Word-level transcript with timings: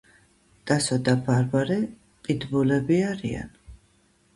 ტასო 0.69 0.97
და 1.11 1.15
ბარბარე 1.29 1.79
პიდბულები 2.25 3.03
არიან 3.15 3.59